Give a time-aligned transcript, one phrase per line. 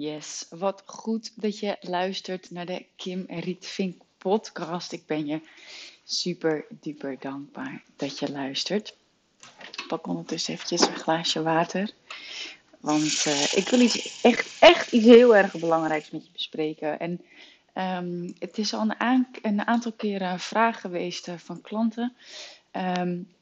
[0.00, 4.92] Yes, wat goed dat je luistert naar de Kim Rietvink podcast.
[4.92, 5.40] Ik ben je
[6.04, 8.96] super duper dankbaar dat je luistert.
[9.76, 11.90] Ik pak ondertussen eventjes een glaasje water.
[12.80, 16.98] Want uh, ik wil iets echt, echt iets heel erg belangrijks met je bespreken.
[16.98, 17.20] En
[18.06, 18.94] um, het is al
[19.42, 22.16] een, aantal keren een vraag geweest uh, van klanten.
[22.72, 23.32] Um,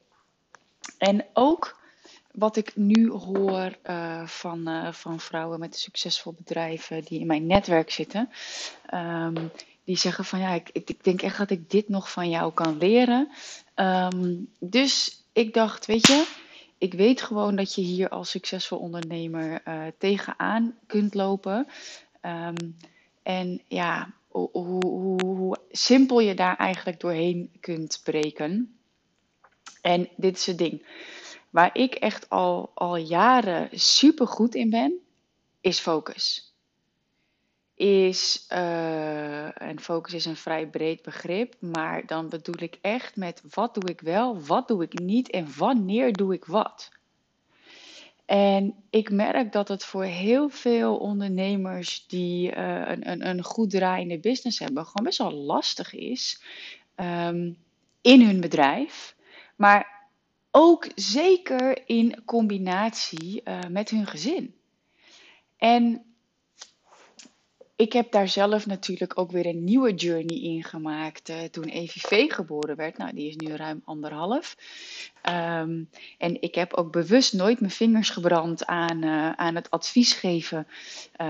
[0.98, 1.77] en ook
[2.37, 7.47] wat ik nu hoor uh, van, uh, van vrouwen met succesvol bedrijven die in mijn
[7.47, 8.30] netwerk zitten.
[8.95, 9.51] Um,
[9.84, 12.79] die zeggen van ja, ik, ik, denk echt dat ik dit nog van jou kan
[12.79, 13.29] leren.
[13.74, 16.27] Um, dus ik dacht, weet je,
[16.79, 21.68] ik weet gewoon dat je hier als succesvol ondernemer uh, tegenaan kunt lopen.
[22.23, 22.77] Um,
[23.23, 24.87] en ja, hoe, hoe,
[25.24, 28.79] hoe simpel je daar eigenlijk doorheen kunt breken.
[29.82, 30.87] En dit is het ding.
[31.56, 34.95] Waar ik echt al, al jaren super goed in ben,
[35.60, 36.55] is focus.
[37.74, 43.43] Is, uh, en focus is een vrij breed begrip, maar dan bedoel ik echt met
[43.51, 46.90] wat doe ik wel, wat doe ik niet en wanneer doe ik wat.
[48.27, 53.71] En ik merk dat het voor heel veel ondernemers die uh, een, een, een goed
[53.71, 56.43] draaiende business hebben, gewoon best wel lastig is
[56.96, 57.57] um,
[58.01, 59.16] in hun bedrijf.
[59.54, 59.96] Maar
[60.59, 64.54] ook zeker in combinatie uh, met hun gezin.
[65.56, 66.03] En
[67.76, 72.32] ik heb daar zelf natuurlijk ook weer een nieuwe journey in gemaakt uh, toen EVV
[72.32, 72.99] geboren werd.
[72.99, 74.56] Nou, die is nu ruim anderhalf.
[75.28, 80.12] Um, en ik heb ook bewust nooit mijn vingers gebrand aan, uh, aan het advies
[80.12, 80.66] geven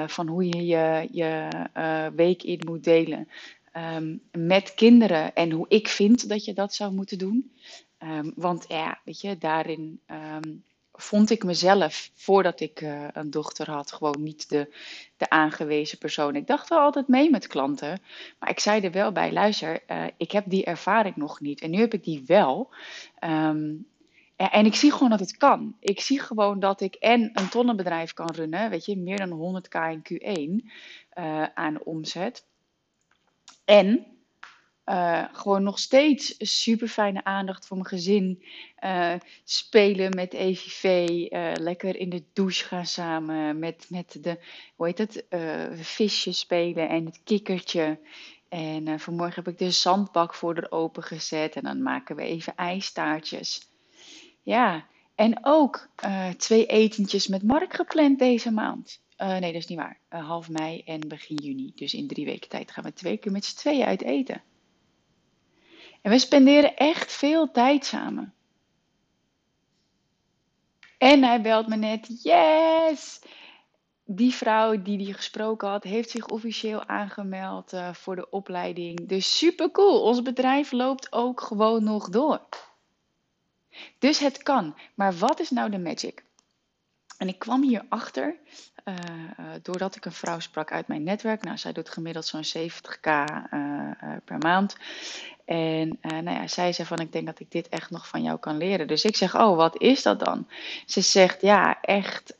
[0.06, 1.48] van hoe je je, je
[2.14, 3.28] week in moet delen.
[3.76, 7.50] Um, met kinderen en hoe ik vind dat je dat zou moeten doen.
[7.98, 13.70] Um, want ja, weet je, daarin um, vond ik mezelf, voordat ik uh, een dochter
[13.70, 14.74] had, gewoon niet de,
[15.16, 16.36] de aangewezen persoon.
[16.36, 18.00] Ik dacht wel altijd mee met klanten,
[18.38, 21.60] maar ik zei er wel bij, luister, uh, ik heb die ervaring nog niet.
[21.60, 22.74] En nu heb ik die wel.
[23.24, 23.86] Um,
[24.36, 25.76] en, ik zie gewoon dat het kan.
[25.80, 29.78] Ik zie gewoon dat ik en een tonnenbedrijf kan runnen, weet je, meer dan 100k
[29.90, 30.66] in Q1
[31.18, 32.46] uh, aan omzet.
[33.64, 34.06] En
[34.86, 38.42] uh, gewoon nog steeds super fijne aandacht voor mijn gezin.
[38.84, 39.14] Uh,
[39.44, 41.08] spelen met EVV.
[41.28, 43.58] Eh, lekker in de douche gaan samen.
[43.58, 44.38] Met, met de,
[44.76, 45.24] hoe heet het?
[45.74, 47.98] visje spelen en het kikkertje.
[48.48, 51.56] En vanmorgen heb ik de zandbak voor er open gezet.
[51.56, 53.68] En dan maken we even ijstaartjes.
[54.42, 55.88] Ja, en ook
[56.36, 59.00] twee etentjes met Mark gepland deze maand.
[59.16, 59.98] nee, dat is niet waar.
[60.08, 61.72] half mei en begin juni.
[61.74, 64.42] Dus in drie weken tijd gaan we twee keer met z'n tweeën uit eten.
[66.06, 68.34] En we spenderen echt veel tijd samen.
[70.98, 73.20] En hij belt me net, yes!
[74.04, 79.08] Die vrouw die die gesproken had, heeft zich officieel aangemeld uh, voor de opleiding.
[79.08, 80.02] Dus super cool.
[80.02, 82.40] Ons bedrijf loopt ook gewoon nog door.
[83.98, 84.76] Dus het kan.
[84.94, 86.25] Maar wat is nou de magic?
[87.18, 88.36] En ik kwam hierachter
[88.88, 88.94] uh,
[89.62, 91.42] doordat ik een vrouw sprak uit mijn netwerk.
[91.42, 93.90] Nou, zij doet gemiddeld zo'n 70k uh,
[94.24, 94.76] per maand.
[95.44, 98.22] En uh, nou ja, zij zei van, ik denk dat ik dit echt nog van
[98.22, 98.86] jou kan leren.
[98.86, 100.48] Dus ik zeg, oh, wat is dat dan?
[100.86, 102.34] Ze zegt, ja, echt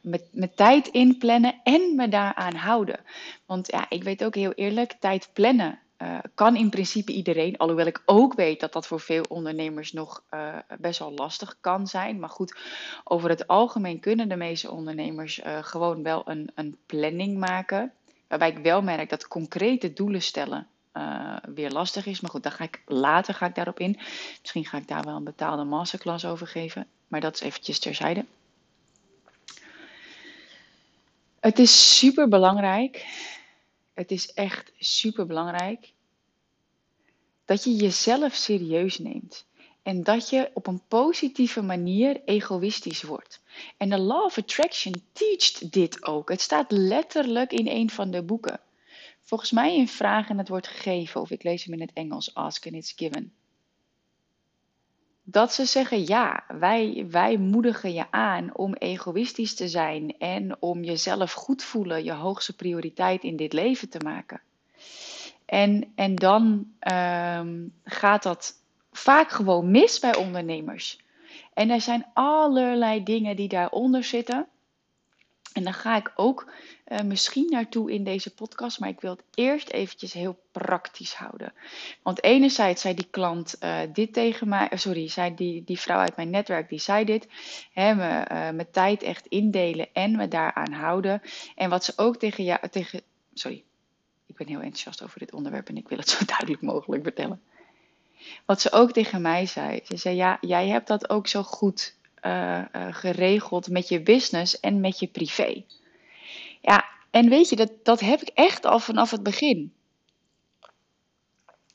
[0.00, 3.00] met, met tijd inplannen en me daaraan houden.
[3.46, 5.78] Want ja, ik weet ook heel eerlijk, tijd plannen
[6.34, 7.56] kan in principe iedereen.
[7.56, 10.22] Alhoewel ik ook weet dat dat voor veel ondernemers nog
[10.78, 12.18] best wel lastig kan zijn.
[12.18, 12.56] Maar goed,
[13.04, 17.92] over het algemeen kunnen de meeste ondernemers gewoon wel een, een planning maken.
[18.28, 20.66] Waarbij ik wel merk dat concrete doelen stellen
[21.54, 22.20] weer lastig is.
[22.20, 23.98] Maar goed, daar ga ik later ga ik daarop in.
[24.40, 26.86] Misschien ga ik daar wel een betaalde masterclass over geven.
[27.08, 28.24] Maar dat is eventjes terzijde.
[31.40, 33.06] Het is super belangrijk.
[33.94, 35.92] Het is echt super belangrijk
[37.44, 39.46] dat je jezelf serieus neemt.
[39.82, 43.40] En dat je op een positieve manier egoïstisch wordt.
[43.76, 46.28] En de Law of Attraction teacht dit ook.
[46.28, 48.60] Het staat letterlijk in een van de boeken
[49.24, 52.34] volgens mij een vraag en het wordt gegeven, of ik lees hem in het Engels,
[52.34, 53.32] ask and it's given.
[55.26, 60.82] Dat ze zeggen, ja, wij, wij moedigen je aan om egoïstisch te zijn en om
[60.82, 64.40] jezelf goed voelen, je hoogste prioriteit in dit leven te maken.
[65.46, 68.52] En, en dan um, gaat dat
[68.92, 71.00] vaak gewoon mis bij ondernemers.
[71.54, 74.46] En er zijn allerlei dingen die daaronder zitten.
[75.54, 76.50] En dan ga ik ook
[76.88, 81.52] uh, misschien naartoe in deze podcast, maar ik wil het eerst eventjes heel praktisch houden.
[82.02, 85.98] Want enerzijds zei die klant uh, dit tegen mij, uh, sorry, zei die, die vrouw
[85.98, 87.28] uit mijn netwerk, die zei dit.
[87.72, 91.22] Hè, me, mijn tijd echt indelen en me daaraan houden.
[91.54, 93.00] En wat ze ook tegen jou, tegen,
[93.34, 93.64] sorry,
[94.26, 97.42] ik ben heel enthousiast over dit onderwerp en ik wil het zo duidelijk mogelijk vertellen.
[98.44, 101.94] Wat ze ook tegen mij zei, ze zei ja, jij hebt dat ook zo goed
[102.26, 105.64] uh, uh, geregeld met je business en met je privé.
[106.60, 109.72] Ja, en weet je, dat, dat heb ik echt al vanaf het begin.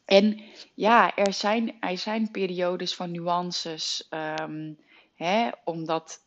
[0.06, 0.42] En
[0.74, 4.78] ja, er zijn, er zijn periodes van nuances, um,
[5.16, 6.24] hè, omdat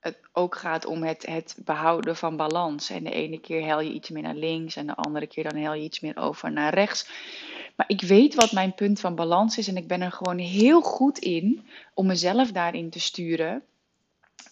[0.00, 2.90] het ook gaat om het, het behouden van balans.
[2.90, 5.62] En de ene keer hel je iets meer naar links en de andere keer dan
[5.62, 7.08] hel je iets meer over naar rechts.
[7.76, 10.80] Maar ik weet wat mijn punt van balans is en ik ben er gewoon heel
[10.80, 13.62] goed in om mezelf daarin te sturen.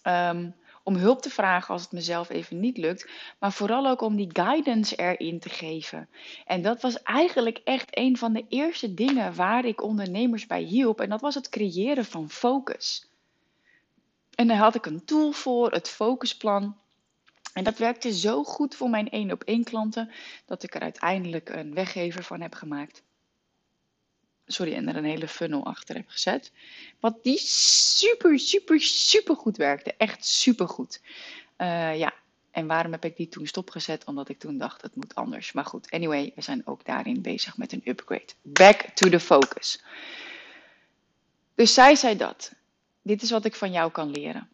[0.03, 3.09] Um, om hulp te vragen als het mezelf even niet lukt,
[3.39, 6.09] maar vooral ook om die guidance erin te geven.
[6.47, 11.01] En dat was eigenlijk echt een van de eerste dingen waar ik ondernemers bij hielp
[11.01, 13.09] en dat was het creëren van focus.
[14.35, 16.77] En daar had ik een tool voor, het focusplan.
[17.53, 20.11] En dat werkte zo goed voor mijn één op één klanten
[20.47, 23.03] dat ik er uiteindelijk een weggever van heb gemaakt
[24.53, 26.53] sorry, en er een hele funnel achter heb gezet.
[27.01, 29.95] Wat die super, super, super goed werkte.
[29.97, 31.01] Echt super goed.
[31.59, 32.15] Uh, ja,
[32.51, 34.05] en waarom heb ik die toen stopgezet?
[34.05, 35.53] Omdat ik toen dacht, het moet anders.
[35.53, 38.33] Maar goed, anyway, we zijn ook daarin bezig met een upgrade.
[38.43, 39.83] Back to the focus.
[41.55, 42.53] Dus zij zei dat.
[43.03, 44.49] Dit is wat ik van jou kan leren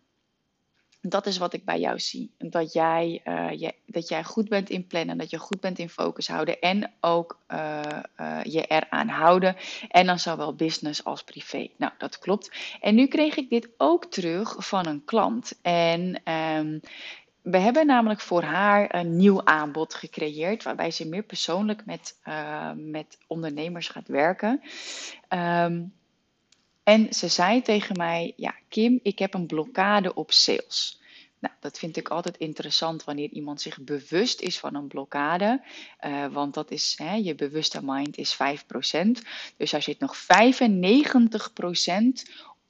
[1.09, 2.31] dat is wat ik bij jou zie.
[2.39, 5.89] Dat jij, uh, je, dat jij goed bent in plannen, dat je goed bent in
[5.89, 7.81] focus houden en ook uh,
[8.21, 9.57] uh, je eraan houden.
[9.89, 11.69] En dan zowel business als privé.
[11.77, 12.51] Nou, dat klopt.
[12.81, 15.59] En nu kreeg ik dit ook terug van een klant.
[15.63, 16.81] En um,
[17.43, 22.17] we hebben namelijk voor haar een nieuw aanbod gecreëerd, waarbij ze meer persoonlijk met,
[22.75, 24.61] met ondernemers gaat werken.
[25.29, 25.93] Um,
[26.87, 31.01] en ze zei tegen mij: Ja, Kim, ik heb een blokkade op sales.
[31.39, 35.65] Nou, dat vind ik altijd interessant wanneer iemand zich bewust is van een blokkade.
[36.07, 38.39] Uh, want dat is, hè, je bewuste mind is 5%.
[39.57, 40.19] Dus daar zit nog 95%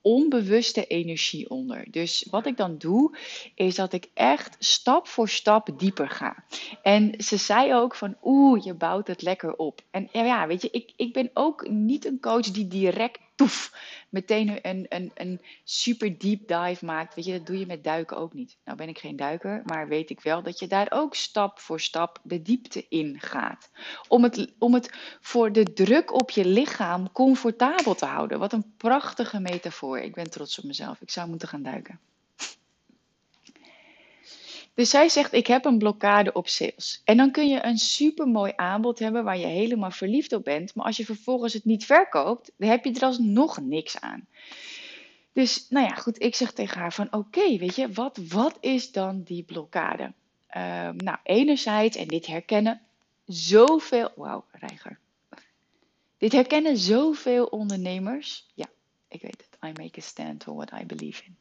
[0.01, 1.87] onbewuste energie onder.
[1.91, 3.19] Dus wat ik dan doe,
[3.55, 6.45] is dat ik echt stap voor stap dieper ga.
[6.83, 9.81] En ze zei ook van, oeh, je bouwt het lekker op.
[9.91, 13.73] En ja, weet je, ik, ik ben ook niet een coach die direct poef,
[14.11, 17.15] meteen een, een, een super deep dive maakt.
[17.15, 18.57] Weet je, dat doe je met duiken ook niet.
[18.65, 21.81] Nou ben ik geen duiker, maar weet ik wel dat je daar ook stap voor
[21.81, 23.71] stap de diepte in gaat.
[24.09, 28.39] Om het, om het voor de druk op je lichaam comfortabel te houden.
[28.39, 29.99] Wat een prachtige metafoor.
[29.99, 31.01] Ik ben trots op mezelf.
[31.01, 32.01] Ik zou moeten gaan duiken.
[34.77, 37.01] Dus zij zegt: Ik heb een blokkade op sales.
[37.05, 40.75] En dan kun je een super mooi aanbod hebben waar je helemaal verliefd op bent.
[40.75, 44.27] Maar als je vervolgens het niet verkoopt, dan heb je er alsnog niks aan.
[45.33, 48.93] Dus nou ja, goed, ik zeg tegen haar van oké, weet je, wat, wat is
[48.93, 50.13] dan die blokkade?
[50.57, 52.81] Uh, nou, enerzijds, en dit herkennen
[53.27, 54.99] zoveel, wauw, reiger.
[56.19, 58.47] Dit herkennen zoveel ondernemers.
[58.55, 58.67] Ja,
[59.09, 59.71] ik weet het.
[59.71, 61.37] I make a stand for what I believe in.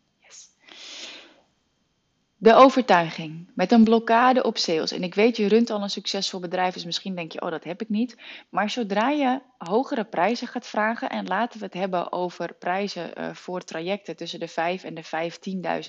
[2.45, 4.91] De overtuiging met een blokkade op sales.
[4.91, 7.63] En ik weet, je runt al een succesvol bedrijf, dus misschien denk je, oh, dat
[7.63, 8.17] heb ik niet.
[8.49, 13.33] Maar zodra je hogere prijzen gaat vragen, en laten we het hebben over prijzen uh,
[13.33, 15.03] voor trajecten tussen de 5 en de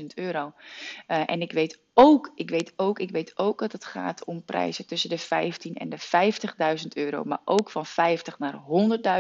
[0.00, 0.52] 15.000 euro.
[1.08, 4.44] Uh, en ik weet ook, ik weet ook, ik weet ook dat het gaat om
[4.44, 5.98] prijzen tussen de 15 en de
[6.80, 8.60] 50.000 euro, maar ook van 50 naar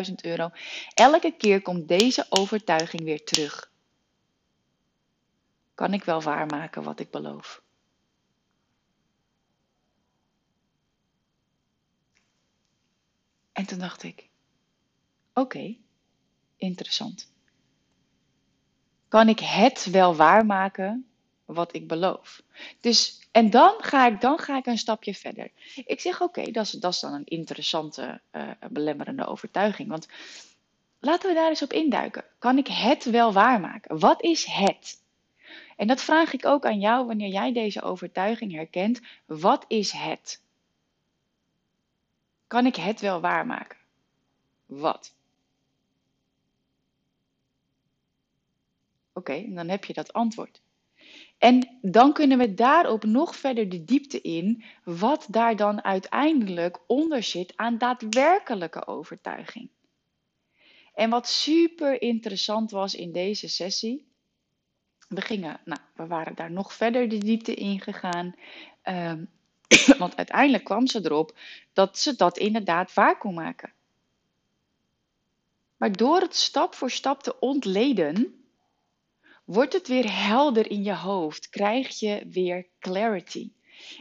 [0.08, 0.50] 100.000 euro.
[0.94, 3.74] Elke keer komt deze overtuiging weer terug
[5.76, 7.62] kan ik wel waarmaken wat ik beloof.
[13.52, 14.28] En toen dacht ik:
[15.34, 15.76] oké,
[16.56, 17.32] interessant.
[19.08, 21.06] Kan ik het wel waarmaken
[21.44, 22.42] wat ik beloof?
[22.80, 25.50] Dus, en dan ga ik, dan ga ik een stapje verder.
[25.74, 29.88] Ik zeg: oké, dat, is, dat is dan een interessante, uh, belemmerende overtuiging.
[29.88, 30.08] Want
[30.98, 32.24] laten we daar eens op induiken.
[32.38, 33.98] Kan ik het wel waarmaken?
[33.98, 35.04] Wat is het?
[35.76, 39.00] En dat vraag ik ook aan jou wanneer jij deze overtuiging herkent.
[39.26, 40.42] Wat is het?
[42.46, 43.78] Kan ik het wel waarmaken?
[44.66, 45.14] Wat?
[49.12, 50.60] Oké, dan heb je dat antwoord.
[51.38, 57.22] En dan kunnen we daarop nog verder de diepte in, wat daar dan uiteindelijk onder
[57.22, 59.68] zit aan daadwerkelijke overtuiging.
[60.94, 64.06] En wat super interessant was in deze sessie,
[65.08, 68.34] we gingen, nou, we waren daar nog verder de diepte in gegaan.
[68.82, 69.24] Ehm,
[69.98, 71.38] want uiteindelijk kwam ze erop
[71.72, 73.72] dat ze dat inderdaad waar kon maken.
[75.76, 78.44] Maar door het stap voor stap te ontleden,
[79.44, 81.48] wordt het weer helder in je hoofd.
[81.48, 83.50] Krijg je weer clarity.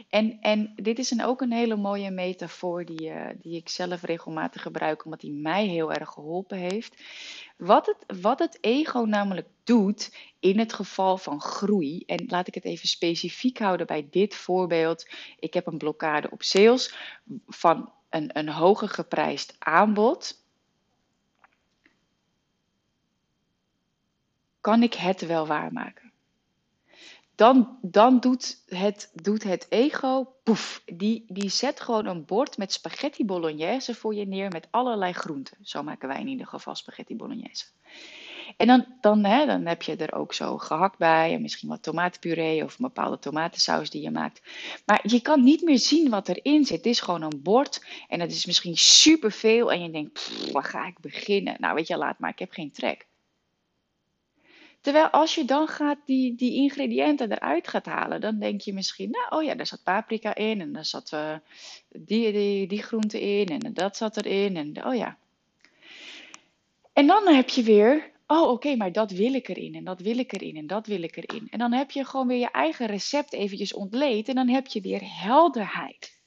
[0.08, 4.02] En, en dit is een, ook een hele mooie metafoor die, uh, die ik zelf
[4.02, 7.02] regelmatig gebruik, omdat die mij heel erg geholpen heeft.
[7.56, 12.54] Wat het, wat het ego namelijk doet in het geval van groei, en laat ik
[12.54, 15.08] het even specifiek houden bij dit voorbeeld.
[15.38, 16.94] Ik heb een blokkade op sales
[17.46, 20.44] van een, een hoger geprijsd aanbod.
[24.60, 26.05] Kan ik het wel waarmaken?
[27.36, 32.72] Dan, dan doet, het, doet het ego, poef, die, die zet gewoon een bord met
[32.72, 35.56] spaghetti bolognese voor je neer met allerlei groenten.
[35.62, 37.64] Zo maken wij in ieder geval spaghetti bolognese.
[38.56, 41.82] En dan, dan, hè, dan heb je er ook zo gehakt bij en misschien wat
[41.82, 44.42] tomatenpuree of een bepaalde tomatensaus die je maakt.
[44.84, 46.76] Maar je kan niet meer zien wat erin zit.
[46.76, 50.86] Het is gewoon een bord en het is misschien superveel en je denkt, waar ga
[50.86, 51.56] ik beginnen?
[51.58, 53.06] Nou weet je, laat maar, ik heb geen trek.
[54.86, 59.10] Terwijl als je dan gaat die, die ingrediënten eruit gaat halen, dan denk je misschien,
[59.10, 61.36] nou oh ja, daar zat paprika in en daar zat uh,
[61.88, 65.18] die, die, die groente in en dat zat erin en oh ja.
[66.92, 70.18] En dan heb je weer, oh oké, maar dat wil ik erin en dat wil
[70.18, 71.46] ik erin en dat wil ik erin.
[71.50, 74.80] En dan heb je gewoon weer je eigen recept eventjes ontleed en dan heb je
[74.80, 76.20] weer helderheid.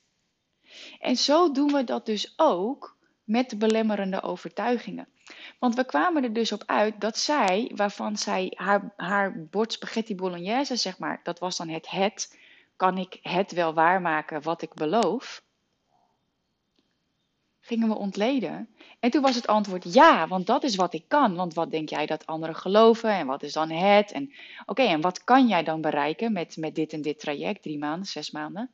[1.00, 5.08] En zo doen we dat dus ook met de belemmerende overtuigingen.
[5.60, 10.16] Want we kwamen er dus op uit dat zij, waarvan zij haar, haar bord spaghetti
[10.16, 12.38] bolognese, zeg maar, dat was dan het het,
[12.76, 15.44] kan ik het wel waarmaken wat ik beloof?
[17.62, 18.70] Gingen we ontleden.
[19.00, 21.36] En toen was het antwoord ja, want dat is wat ik kan.
[21.36, 24.12] Want wat denk jij dat anderen geloven en wat is dan het?
[24.12, 24.34] En
[24.66, 28.08] oké, en wat kan jij dan bereiken met, met dit en dit traject, drie maanden,
[28.08, 28.72] zes maanden?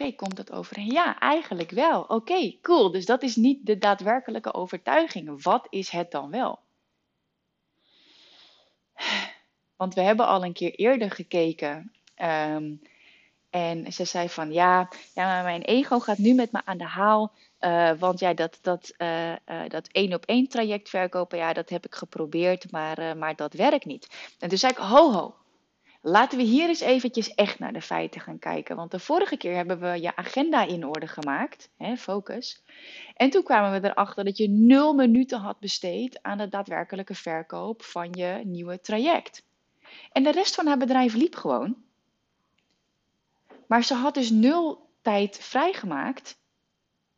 [0.00, 0.92] Oké, komt dat overeen?
[0.92, 2.02] Ja, eigenlijk wel.
[2.02, 2.90] Oké, cool.
[2.90, 5.42] Dus dat is niet de daadwerkelijke overtuiging.
[5.42, 6.58] Wat is het dan wel?
[9.76, 11.92] Want we hebben al een keer eerder gekeken.
[12.14, 12.74] Ehm,
[13.50, 16.84] en ze zei van ja, ja, maar mijn ego gaat nu met me aan de
[16.84, 17.32] haal.
[17.60, 19.36] Uh, want ja, dat, dat, uh, uh,
[19.68, 23.84] dat één op één traject verkopen, ja, dat heb ik geprobeerd, maar, maar dat werkt
[23.84, 24.34] niet.
[24.38, 25.34] En toen zei ik, ho ho,
[26.02, 28.76] Laten we hier eens eventjes echt naar de feiten gaan kijken.
[28.76, 32.62] Want de vorige keer hebben we je agenda in orde gemaakt, hè, focus.
[33.14, 37.82] En toen kwamen we erachter dat je nul minuten had besteed aan de daadwerkelijke verkoop
[37.82, 39.44] van je nieuwe traject.
[40.12, 41.76] En de rest van haar bedrijf liep gewoon.
[43.66, 46.38] Maar ze had dus nul tijd vrijgemaakt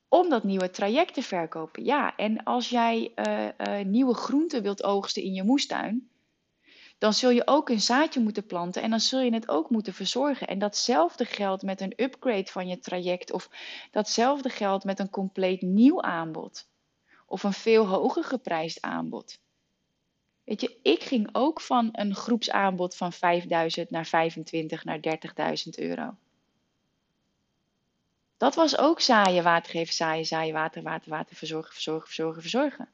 [0.09, 1.85] om dat nieuwe traject te verkopen.
[1.85, 6.11] Ja, en als jij uh, uh, nieuwe groenten wilt oogsten in je moestuin,
[7.03, 9.95] dan zul je ook een zaadje moeten planten en dan zul je het ook moeten
[9.95, 10.47] verzorgen.
[10.47, 13.49] En datzelfde geldt met een upgrade van je traject of
[13.91, 16.69] datzelfde geldt met een compleet nieuw aanbod
[17.27, 19.39] of een veel hoger geprijsd aanbod.
[20.45, 25.01] Weet je, ik ging ook van een groepsaanbod van 5000 naar 25 naar
[25.65, 26.15] 30.000 euro.
[28.37, 32.89] Dat was ook zaaien, water geven, zaaien, zaaien, water, water, water, verzorgen, verzorgen, verzorgen, verzorgen.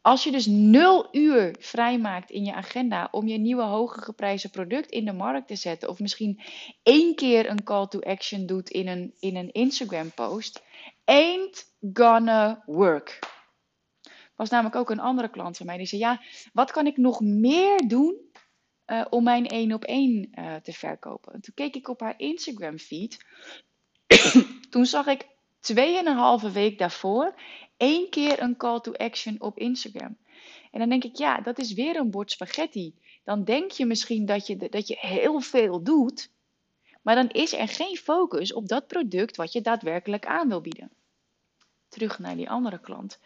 [0.00, 4.90] Als je dus nul uur vrijmaakt in je agenda om je nieuwe hoger geprijsde product
[4.90, 6.40] in de markt te zetten, of misschien
[6.82, 10.62] één keer een call to action doet in een, in een Instagram post,
[11.04, 13.18] ain't gonna work.
[14.36, 17.20] Was namelijk ook een andere klant van mij die zei: Ja, wat kan ik nog
[17.20, 18.16] meer doen
[18.86, 21.32] uh, om mijn één op één uh, te verkopen?
[21.32, 23.24] En toen keek ik op haar Instagram feed.
[24.70, 25.26] toen zag ik
[25.60, 27.34] tweeënhalve week daarvoor
[27.78, 30.16] één keer een call to action op Instagram.
[30.70, 32.94] En dan denk ik, ja, dat is weer een bord spaghetti.
[33.24, 36.30] Dan denk je misschien dat je, dat je heel veel doet,
[37.02, 40.90] maar dan is er geen focus op dat product wat je daadwerkelijk aan wil bieden.
[41.88, 43.20] Terug naar die andere klant.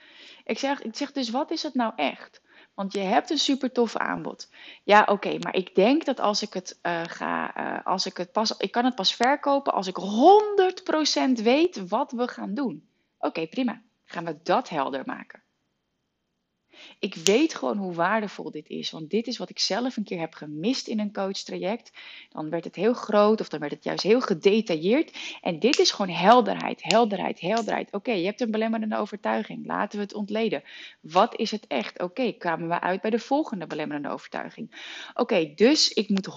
[0.44, 2.40] Ik zeg, ik zeg dus, wat is het nou echt?
[2.74, 4.50] Want je hebt een super tof aanbod.
[4.84, 8.32] Ja, oké, maar ik denk dat als ik het uh, ga, uh, als ik het
[8.32, 9.96] pas, ik kan het pas verkopen als ik
[11.38, 12.88] 100% weet wat we gaan doen.
[13.18, 13.82] Oké, prima.
[14.12, 15.42] Gaan we dat helder maken.
[16.98, 18.90] Ik weet gewoon hoe waardevol dit is.
[18.90, 21.92] Want dit is wat ik zelf een keer heb gemist in een coachtraject.
[22.28, 25.38] Dan werd het heel groot of dan werd het juist heel gedetailleerd.
[25.40, 27.92] En dit is gewoon helderheid, helderheid, helderheid.
[27.92, 29.66] Oké, je hebt een belemmerende overtuiging.
[29.66, 30.62] Laten we het ontleden.
[31.00, 32.00] Wat is het echt?
[32.00, 34.86] Oké, kwamen we uit bij de volgende belemmerende overtuiging.
[35.14, 36.28] Oké, dus ik moet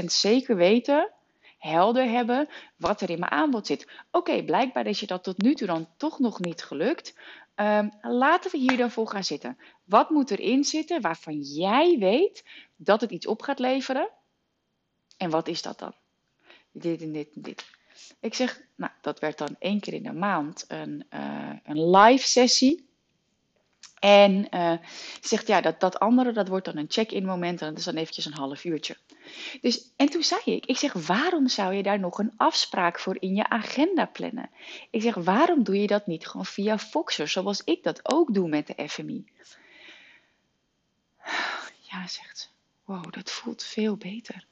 [0.00, 1.12] 100% zeker weten
[1.60, 3.88] helder hebben wat er in mijn aanbod zit.
[4.10, 7.14] Oké, blijkbaar is je dat tot nu toe dan toch nog niet gelukt.
[7.56, 9.58] Um, laten we hier dan voor gaan zitten.
[9.84, 12.44] Wat moet erin zitten waarvan jij weet
[12.76, 14.08] dat het iets op gaat leveren?
[15.16, 15.94] En wat is dat dan?
[16.72, 17.64] Dit en dit en dit.
[18.20, 22.28] Ik zeg, nou, dat werd dan één keer in de maand een, uh, een live
[22.28, 22.89] sessie.
[24.00, 24.72] En uh,
[25.20, 27.94] zegt, ja, dat, dat andere, dat wordt dan een check-in moment en dat is dan
[27.94, 28.96] eventjes een half uurtje.
[29.60, 33.16] Dus, en toen zei ik, ik zeg, waarom zou je daar nog een afspraak voor
[33.18, 34.50] in je agenda plannen?
[34.90, 38.48] Ik zeg, waarom doe je dat niet gewoon via Foxer, zoals ik dat ook doe
[38.48, 39.24] met de FMI?
[41.80, 42.46] Ja, zegt ze,
[42.84, 44.44] wow, dat voelt veel beter.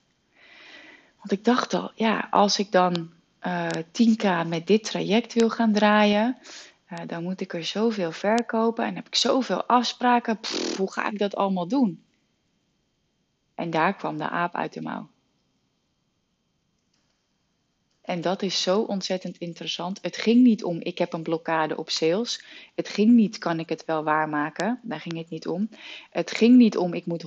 [1.16, 3.12] Want ik dacht al, ja, als ik dan
[3.46, 6.38] uh, eh, 10k met dit traject wil gaan draaien,
[6.92, 10.38] uh, dan moet ik er zoveel verkopen en heb ik zoveel afspraken.
[10.76, 12.04] Hoe ga ik dat allemaal doen?
[13.54, 15.08] En daar kwam de aap uit de mouw.
[18.08, 19.98] En dat is zo ontzettend interessant.
[20.02, 22.44] Het ging niet om ik heb een blokkade op sales.
[22.74, 24.80] Het ging niet kan ik het wel waarmaken.
[24.82, 25.68] Daar ging het niet om.
[26.10, 27.24] Het ging niet om ik moet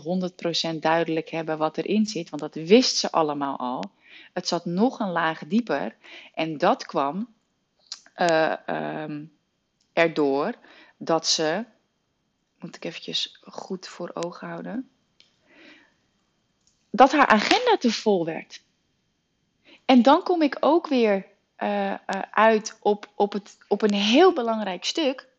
[0.73, 3.83] 100% duidelijk hebben wat erin zit, want dat wist ze allemaal al.
[4.33, 5.95] Het zat nog een laag dieper
[6.33, 7.27] en dat kwam
[8.17, 9.31] uh, um,
[9.93, 10.53] erdoor
[10.97, 11.65] dat ze,
[12.59, 14.89] moet ik eventjes goed voor ogen houden,
[16.89, 18.63] dat haar agenda te vol werd.
[19.85, 21.97] En dan kom ik ook weer uh, uh,
[22.31, 25.29] uit op, op, het, op een heel belangrijk stuk.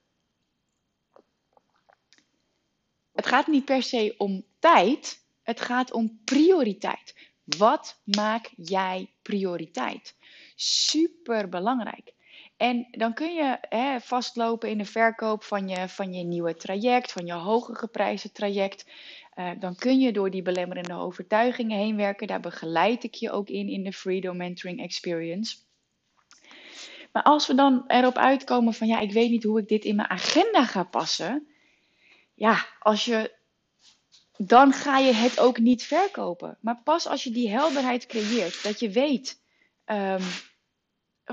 [3.12, 7.14] Het gaat niet per se om tijd, het gaat om prioriteit.
[7.44, 10.14] Wat maak jij prioriteit?
[10.54, 12.12] Super belangrijk.
[12.62, 17.12] En dan kun je hè, vastlopen in de verkoop van je, van je nieuwe traject,
[17.12, 18.86] van je hoger geprijsde traject.
[19.36, 22.26] Uh, dan kun je door die belemmerende overtuigingen heen werken.
[22.26, 25.56] Daar begeleid ik je ook in in de Freedom Mentoring Experience.
[27.12, 29.96] Maar als we dan erop uitkomen van ja, ik weet niet hoe ik dit in
[29.96, 31.46] mijn agenda ga passen.
[32.34, 33.32] Ja, als je,
[34.36, 36.58] dan ga je het ook niet verkopen.
[36.60, 39.40] Maar pas als je die helderheid creëert, dat je weet
[39.86, 40.22] um,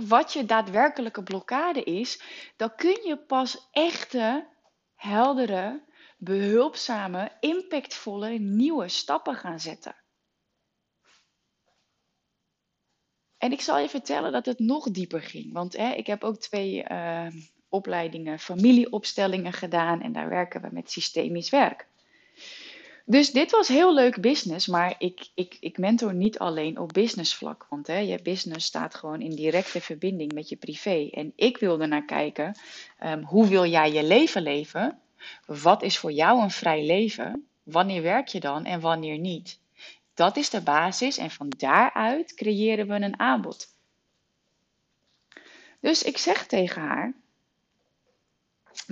[0.07, 2.21] wat je daadwerkelijke blokkade is,
[2.55, 4.47] dan kun je pas echte,
[4.95, 5.83] heldere,
[6.17, 9.95] behulpzame, impactvolle nieuwe stappen gaan zetten.
[13.37, 15.53] En ik zal je vertellen dat het nog dieper ging.
[15.53, 17.27] Want hè, ik heb ook twee uh,
[17.69, 20.01] opleidingen, familieopstellingen gedaan.
[20.01, 21.87] En daar werken we met systemisch werk.
[23.09, 27.35] Dus dit was heel leuk business, maar ik, ik, ik mentor niet alleen op business
[27.35, 27.65] vlak.
[27.69, 31.09] Want hè, je business staat gewoon in directe verbinding met je privé.
[31.11, 32.57] En ik wilde naar kijken,
[33.03, 34.99] um, hoe wil jij je leven leven?
[35.45, 37.47] Wat is voor jou een vrij leven?
[37.63, 39.59] Wanneer werk je dan en wanneer niet?
[40.13, 43.67] Dat is de basis en van daaruit creëren we een aanbod.
[45.79, 47.13] Dus ik zeg tegen haar,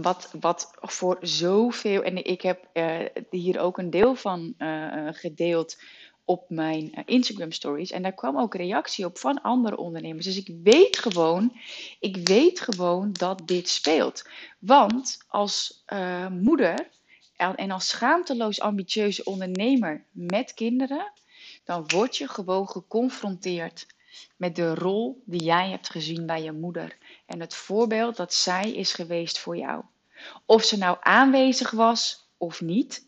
[0.02, 5.82] wat, wat voor zoveel, en ik heb uh, hier ook een deel van uh, gedeeld
[6.26, 7.92] op mijn Instagram stories.
[7.92, 10.26] En daar kwam ook reactie op van andere ondernemers.
[10.26, 11.58] Dus ik weet gewoon,
[12.00, 14.30] ik weet gewoon dat dit speelt.
[14.60, 15.84] Want als
[16.30, 16.90] moeder
[17.36, 21.12] en als schaamteloos ambitieuze ondernemer met kinderen,
[21.64, 23.86] dan word je gewoon geconfronteerd
[24.38, 28.72] met de rol die jij hebt gezien bij je moeder en het voorbeeld dat zij
[28.72, 29.84] is geweest voor jou.
[30.46, 33.08] Of ze nou aanwezig was of niet,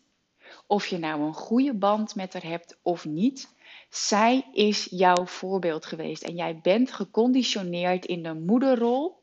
[0.66, 3.54] of je nou een goede band met haar hebt of niet,
[3.90, 9.22] zij is jouw voorbeeld geweest en jij bent geconditioneerd in de moederrol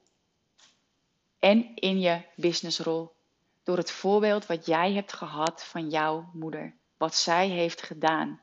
[1.39, 3.15] en in je businessrol
[3.63, 8.41] door het voorbeeld wat jij hebt gehad van jouw moeder, wat zij heeft gedaan.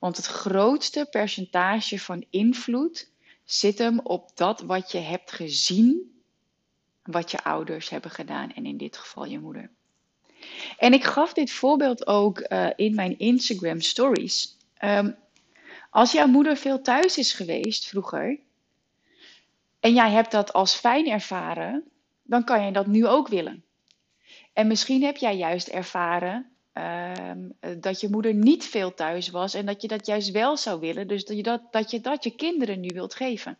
[0.00, 3.10] Want het grootste percentage van invloed
[3.44, 6.20] zit hem op dat wat je hebt gezien,
[7.02, 9.70] wat je ouders hebben gedaan en in dit geval je moeder.
[10.78, 14.56] En ik gaf dit voorbeeld ook uh, in mijn Instagram stories.
[14.84, 15.16] Um,
[15.90, 18.38] als jouw moeder veel thuis is geweest vroeger
[19.80, 21.90] en jij hebt dat als fijn ervaren,
[22.22, 23.64] dan kan je dat nu ook willen.
[24.52, 27.32] En misschien heb jij juist ervaren uh,
[27.78, 31.08] dat je moeder niet veel thuis was en dat je dat juist wel zou willen.
[31.08, 33.58] Dus dat je dat, dat je, dat je kinderen nu wilt geven.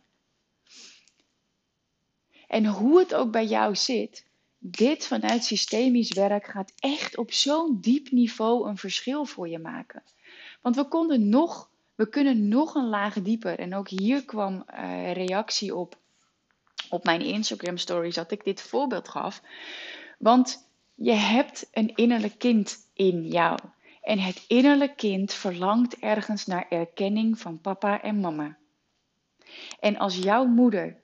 [2.47, 4.25] En hoe het ook bij jou zit,
[4.57, 10.03] dit vanuit systemisch werk gaat echt op zo'n diep niveau een verschil voor je maken.
[10.61, 13.59] Want we konden nog, we kunnen nog een laag dieper.
[13.59, 15.97] En ook hier kwam uh, reactie op,
[16.89, 19.41] op mijn Instagram stories dat ik dit voorbeeld gaf.
[20.17, 20.69] Want
[21.01, 23.59] je hebt een innerlijk kind in jou.
[24.01, 28.57] En het innerlijk kind verlangt ergens naar erkenning van papa en mama.
[29.79, 30.99] En als jouw moeder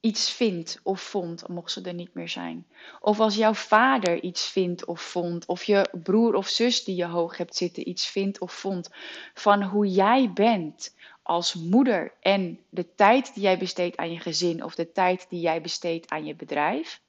[0.00, 2.66] iets vindt of vond, mocht ze er niet meer zijn.
[3.00, 7.06] Of als jouw vader iets vindt of vond, of je broer of zus die je
[7.06, 8.90] hoog hebt zitten iets vindt of vond
[9.34, 14.64] van hoe jij bent als moeder en de tijd die jij besteedt aan je gezin
[14.64, 17.00] of de tijd die jij besteedt aan je bedrijf,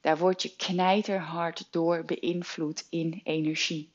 [0.00, 3.90] daar word je knijterhard door beïnvloed in energie.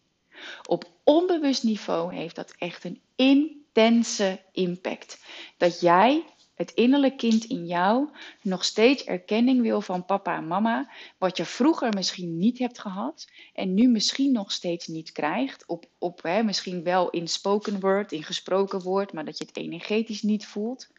[0.66, 5.24] Op onbewust niveau heeft dat echt een intense impact.
[5.58, 6.24] Dat jij
[6.56, 8.10] het innerlijke kind in jou
[8.42, 13.28] nog steeds erkenning wil van papa en mama, wat je vroeger misschien niet hebt gehad
[13.54, 18.12] en nu misschien nog steeds niet krijgt, op, op hè, misschien wel in spoken word,
[18.12, 20.90] in gesproken woord, maar dat je het energetisch niet voelt.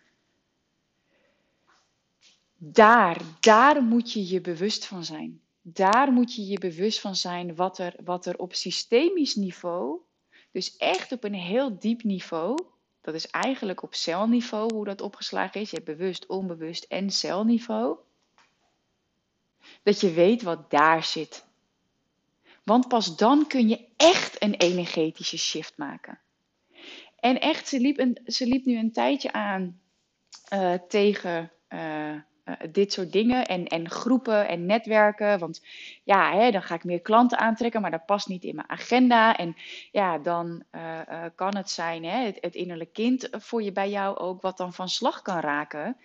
[2.56, 5.40] Daar, daar moet je je bewust van zijn.
[5.62, 10.00] Daar moet je je bewust van zijn wat er, wat er op systemisch niveau,
[10.50, 12.56] dus echt op een heel diep niveau,
[13.00, 15.70] dat is eigenlijk op celniveau hoe dat opgeslagen is.
[15.70, 17.96] Je hebt bewust, onbewust en celniveau.
[19.82, 21.44] Dat je weet wat daar zit.
[22.62, 26.18] Want pas dan kun je echt een energetische shift maken.
[27.16, 29.80] En echt, ze liep, een, ze liep nu een tijdje aan
[30.52, 32.16] uh, tegen uh,
[32.70, 35.38] dit soort dingen en, en groepen en netwerken.
[35.38, 35.62] Want
[36.04, 39.36] ja, hè, dan ga ik meer klanten aantrekken, maar dat past niet in mijn agenda.
[39.36, 39.56] En
[39.92, 43.90] ja, dan uh, uh, kan het zijn, hè, het, het innerlijk kind voor je bij
[43.90, 45.96] jou ook, wat dan van slag kan raken.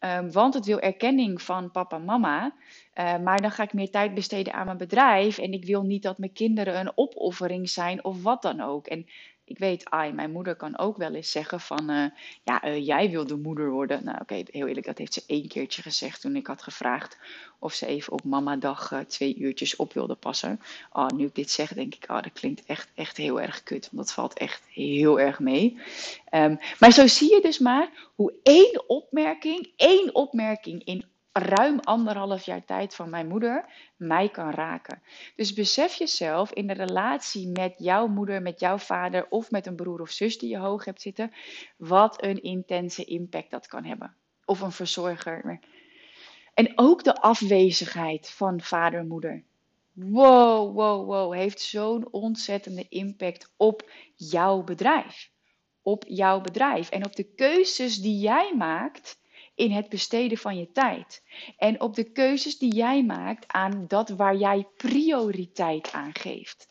[0.00, 2.52] Um, want het wil erkenning van papa en mama.
[2.94, 5.38] maar dan ga ik meer tijd besteden aan mijn bedrijf.
[5.38, 8.86] En ik wil niet dat mijn kinderen een opoffering zijn of wat dan ook.
[8.86, 9.06] En
[9.50, 12.04] ik weet, ai, mijn moeder kan ook wel eens zeggen van, uh,
[12.44, 14.04] ja, uh, jij wil de moeder worden.
[14.04, 17.18] Nou, oké, heel eerlijk, dat heeft ze één keertje gezegd toen ik had gevraagd
[17.58, 20.60] of ze even op mamadag uh, twee uurtjes op wilde passen.
[20.92, 23.88] Oh, nu ik dit zeg, denk ik, oh, dat klinkt echt, echt heel erg kut,
[23.92, 25.78] want dat valt echt heel erg mee.
[26.34, 32.44] Um, maar zo zie je dus maar hoe één opmerking, één opmerking in ruim anderhalf
[32.44, 33.64] jaar tijd van mijn moeder
[33.96, 35.02] mij kan raken.
[35.36, 39.76] Dus besef jezelf in de relatie met jouw moeder, met jouw vader of met een
[39.76, 41.32] broer of zus die je hoog hebt zitten,
[41.76, 44.14] wat een intense impact dat kan hebben.
[44.44, 45.60] Of een verzorger.
[46.54, 49.42] En ook de afwezigheid van vader moeder.
[49.92, 55.30] Wow, wow, wow, heeft zo'n ontzettende impact op jouw bedrijf.
[55.82, 59.20] Op jouw bedrijf en op de keuzes die jij maakt
[59.54, 61.22] in het besteden van je tijd.
[61.56, 66.68] En op de keuzes die jij maakt aan dat waar jij prioriteit aan geeft.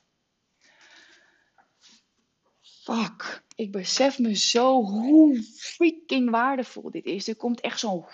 [2.62, 7.28] Fuck, ik besef me zo hoe freaking waardevol dit is.
[7.28, 8.06] Er komt echt zo'n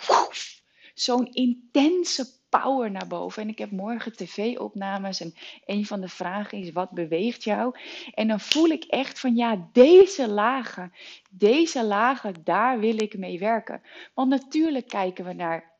[0.93, 2.27] zo'n intense
[2.61, 3.41] power naar boven.
[3.41, 7.75] En ik heb morgen tv-opnames en een van de vragen is wat beweegt jou?
[8.13, 10.93] En dan voel ik echt van ja, deze lagen,
[11.29, 13.81] deze lagen, daar wil ik mee werken.
[14.13, 15.73] Want natuurlijk kijken we naar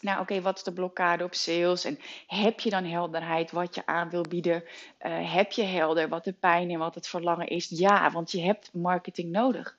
[0.00, 1.84] nou, oké, wat is de blokkade op sales?
[1.84, 4.64] En heb je dan helderheid wat je aan wil bieden?
[5.06, 7.68] Uh, heb je helder wat de pijn en wat het verlangen is?
[7.68, 9.76] Ja, want je hebt marketing nodig.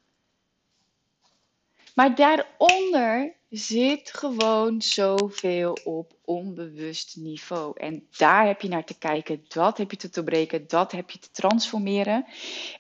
[1.96, 7.80] Maar daaronder zit gewoon zoveel op onbewust niveau.
[7.80, 11.20] En daar heb je naar te kijken, dat heb je te doorbreken, dat heb je
[11.20, 12.26] te transformeren.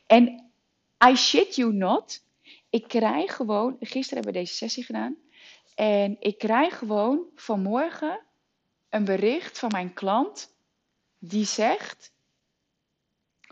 [0.05, 0.51] En
[1.09, 2.23] I shit you not,
[2.69, 5.17] ik krijg gewoon, gisteren hebben we deze sessie gedaan,
[5.75, 8.19] en ik krijg gewoon vanmorgen
[8.89, 10.55] een bericht van mijn klant
[11.19, 12.13] die zegt: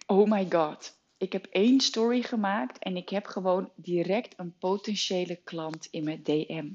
[0.06, 5.36] Oh my god, ik heb één story gemaakt en ik heb gewoon direct een potentiële
[5.36, 6.72] klant in mijn DM.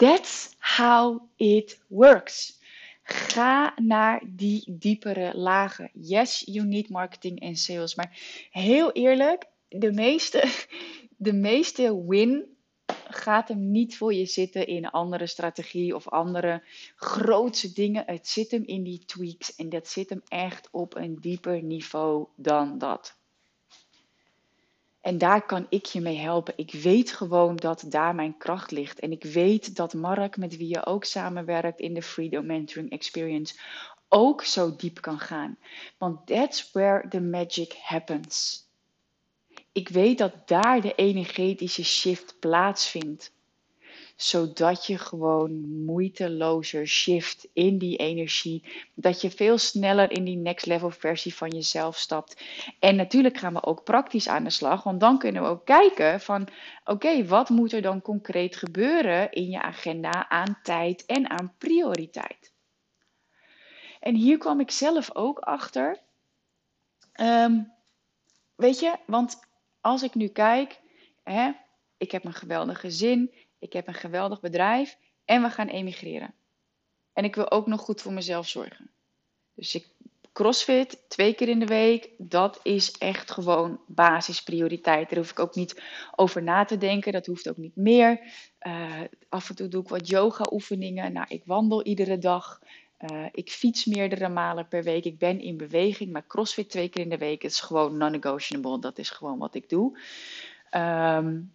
[0.00, 2.58] That's how it works.
[3.02, 5.90] Ga naar die diepere lagen.
[5.92, 7.94] Yes, you need marketing en sales.
[7.94, 8.18] Maar
[8.50, 10.44] heel eerlijk, de meeste,
[11.16, 12.56] de meeste win
[13.08, 16.62] gaat hem niet voor je zitten in andere strategie of andere
[16.96, 18.02] grootse dingen.
[18.06, 22.26] Het zit hem in die tweaks en dat zit hem echt op een dieper niveau
[22.36, 23.19] dan dat.
[25.00, 26.54] En daar kan ik je mee helpen.
[26.56, 28.98] Ik weet gewoon dat daar mijn kracht ligt.
[28.98, 33.58] En ik weet dat Mark, met wie je ook samenwerkt in de Freedom Mentoring Experience,
[34.08, 35.58] ook zo diep kan gaan.
[35.98, 38.64] Want that's where the magic happens.
[39.72, 43.32] Ik weet dat daar de energetische shift plaatsvindt.
[44.20, 48.64] Zodat je gewoon moeitelozer shift in die energie.
[48.94, 52.42] Dat je veel sneller in die next level versie van jezelf stapt.
[52.78, 54.82] En natuurlijk gaan we ook praktisch aan de slag.
[54.82, 56.48] Want dan kunnen we ook kijken van
[56.84, 62.52] oké, wat moet er dan concreet gebeuren in je agenda aan tijd en aan prioriteit.
[64.00, 65.98] En hier kwam ik zelf ook achter.
[67.20, 67.72] Um,
[68.56, 69.38] weet je, want
[69.80, 70.80] als ik nu kijk,
[71.22, 71.50] hè,
[71.96, 73.48] ik heb een geweldige gezin.
[73.60, 76.34] Ik heb een geweldig bedrijf en we gaan emigreren.
[77.12, 78.90] En ik wil ook nog goed voor mezelf zorgen.
[79.54, 79.86] Dus ik
[80.32, 85.08] CrossFit twee keer in de week, dat is echt gewoon basisprioriteit.
[85.08, 85.82] Daar hoef ik ook niet
[86.16, 87.12] over na te denken.
[87.12, 88.20] Dat hoeft ook niet meer.
[88.62, 91.12] Uh, af en toe doe ik wat yoga-oefeningen.
[91.12, 92.60] Nou, ik wandel iedere dag.
[93.10, 95.04] Uh, ik fiets meerdere malen per week.
[95.04, 96.12] Ik ben in beweging.
[96.12, 98.78] Maar CrossFit twee keer in de week is gewoon non-negotiable.
[98.78, 99.98] Dat is gewoon wat ik doe.
[100.74, 101.52] Um,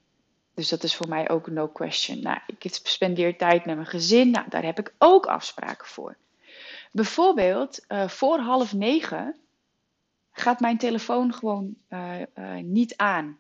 [0.56, 2.22] dus dat is voor mij ook no question.
[2.22, 4.32] Nou, ik spendeer tijd met mijn gezin.
[4.32, 6.18] Nou, daar heb ik ook afspraken voor.
[6.92, 9.36] Bijvoorbeeld, uh, voor half negen
[10.32, 13.38] gaat mijn telefoon gewoon uh, uh, niet aan.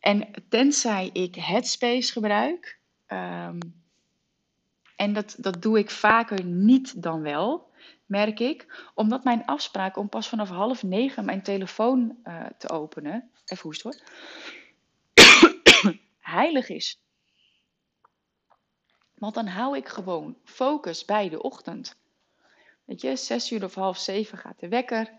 [0.00, 3.58] En tenzij ik Headspace gebruik, um,
[4.96, 7.70] en dat, dat doe ik vaker niet dan wel,
[8.06, 12.16] merk ik, omdat mijn afspraak om pas vanaf half negen mijn telefoon
[12.58, 14.00] te openen, even hoest hoor,
[16.34, 16.98] heilig is.
[19.14, 21.96] Want dan hou ik gewoon focus bij de ochtend.
[22.84, 25.10] Weet je, zes uur of half zeven gaat de wekker.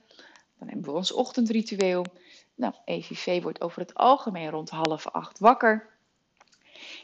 [0.59, 2.05] Dan hebben we ons ochtendritueel.
[2.55, 5.93] Nou, EVV wordt over het algemeen rond half acht wakker.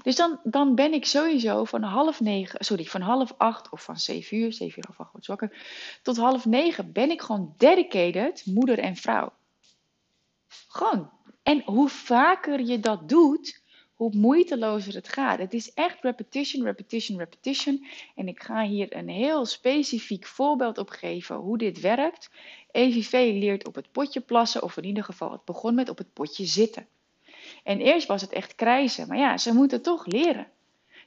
[0.04, 4.00] Dus dan, dan ben ik sowieso van half negen, sorry, van half acht of van
[4.00, 5.66] zeven uur, zeven uur of acht wordt wakker,
[6.02, 9.34] tot half negen ben ik gewoon dedicated moeder en vrouw.
[10.68, 11.10] Gewoon.
[11.44, 13.61] En hoe vaker je dat doet,
[14.02, 15.40] hoe moeitelozer het gaat.
[15.40, 17.86] Het is echt repetition, repetition, repetition.
[18.16, 22.30] En ik ga hier een heel specifiek voorbeeld op geven hoe dit werkt.
[22.72, 26.14] EVV leert op het potje plassen, of in ieder geval het begon met op het
[26.14, 26.88] potje zitten.
[27.64, 30.48] En eerst was het echt krijzen, maar ja, ze moeten toch leren.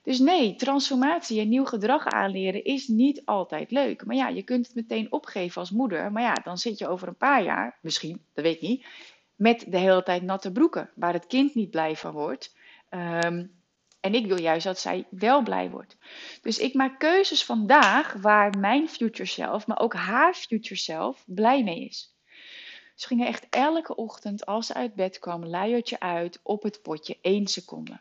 [0.03, 4.05] Dus nee, transformatie en nieuw gedrag aanleren is niet altijd leuk.
[4.05, 6.13] Maar ja, je kunt het meteen opgeven als moeder.
[6.13, 8.87] Maar ja, dan zit je over een paar jaar, misschien, dat weet ik niet,
[9.35, 12.53] met de hele tijd natte broeken, waar het kind niet blij van wordt.
[12.95, 13.63] Um,
[14.01, 15.97] en ik wil juist dat zij wel blij wordt.
[16.43, 21.63] Dus ik maak keuzes vandaag waar mijn future self, maar ook haar future self blij
[21.63, 22.15] mee is.
[22.95, 27.19] Ze gingen echt elke ochtend als ze uit bed kwam, luiertje uit op het potje,
[27.21, 28.01] één seconde.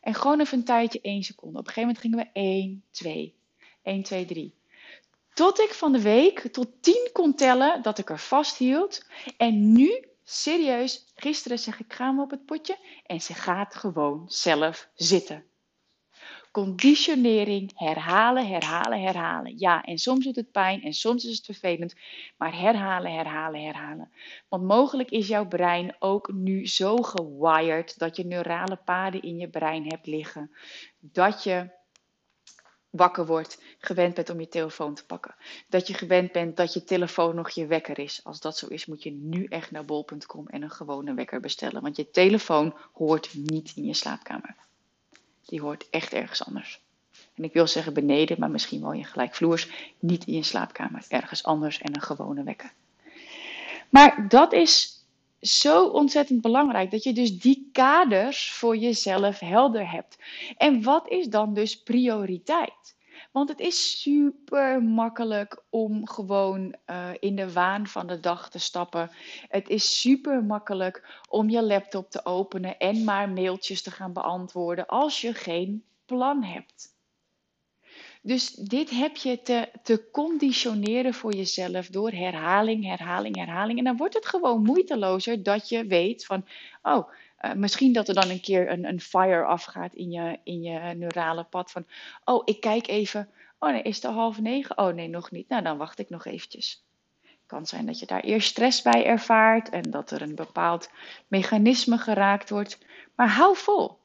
[0.00, 1.58] En gewoon even een tijdje één seconde.
[1.58, 3.34] Op een gegeven moment gingen we 1, 2,
[3.82, 4.54] 1, 2, 3.
[5.34, 9.06] Tot ik van de week tot 10 kon tellen dat ik er vasthield.
[9.36, 14.88] En nu Serieus, gisteren zeg ik we op het potje en ze gaat gewoon zelf
[14.94, 15.44] zitten.
[16.50, 19.58] Conditionering, herhalen, herhalen, herhalen.
[19.58, 21.94] Ja, en soms doet het pijn en soms is het vervelend,
[22.36, 24.12] maar herhalen, herhalen, herhalen.
[24.48, 29.48] Want mogelijk is jouw brein ook nu zo gewired dat je neurale paden in je
[29.48, 30.50] brein hebt liggen.
[30.98, 31.70] Dat je
[32.90, 35.34] wakker wordt, gewend bent om je telefoon te pakken.
[35.68, 38.20] Dat je gewend bent dat je telefoon nog je wekker is.
[38.24, 41.82] Als dat zo is, moet je nu echt naar bol.com en een gewone wekker bestellen.
[41.82, 44.56] Want je telefoon hoort niet in je slaapkamer.
[45.44, 46.80] Die hoort echt ergens anders.
[47.34, 49.92] En ik wil zeggen beneden, maar misschien wel je gelijkvloers.
[49.98, 52.72] Niet in je slaapkamer, ergens anders en een gewone wekker.
[53.88, 54.99] Maar dat is
[55.40, 60.18] zo ontzettend belangrijk dat je dus die kaders voor jezelf helder hebt.
[60.56, 62.98] En wat is dan dus prioriteit?
[63.32, 68.58] Want het is super makkelijk om gewoon uh, in de waan van de dag te
[68.58, 69.10] stappen.
[69.48, 74.86] Het is super makkelijk om je laptop te openen en maar mailtjes te gaan beantwoorden
[74.86, 76.98] als je geen plan hebt.
[78.22, 83.78] Dus dit heb je te, te conditioneren voor jezelf door herhaling, herhaling, herhaling.
[83.78, 86.46] En dan wordt het gewoon moeitelozer dat je weet van,
[86.82, 90.62] oh, uh, misschien dat er dan een keer een, een fire afgaat in je, in
[90.62, 91.86] je neurale pad van,
[92.24, 93.28] oh, ik kijk even,
[93.58, 94.78] oh nee, is het al half negen?
[94.78, 95.48] Oh nee, nog niet.
[95.48, 96.84] Nou, dan wacht ik nog eventjes.
[97.46, 100.90] Kan zijn dat je daar eerst stress bij ervaart en dat er een bepaald
[101.28, 102.78] mechanisme geraakt wordt.
[103.14, 103.99] Maar hou vol.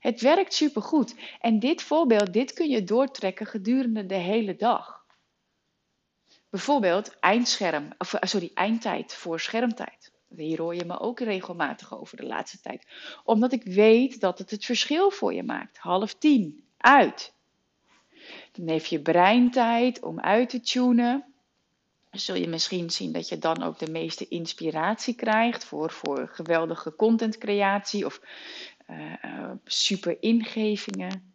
[0.00, 1.14] Het werkt supergoed.
[1.40, 5.04] En dit voorbeeld, dit kun je doortrekken gedurende de hele dag.
[6.50, 10.12] Bijvoorbeeld eindscherm, of, eh, sorry, eindtijd voor schermtijd.
[10.36, 12.86] Hier hoor je me ook regelmatig over de laatste tijd.
[13.24, 15.78] Omdat ik weet dat het het verschil voor je maakt.
[15.78, 17.32] Half tien, uit.
[18.52, 21.24] Dan heeft je brein tijd om uit te tunen.
[22.10, 26.94] Zul je misschien zien dat je dan ook de meeste inspiratie krijgt voor, voor geweldige
[26.96, 28.20] contentcreatie of
[28.90, 31.34] uh, super ingevingen.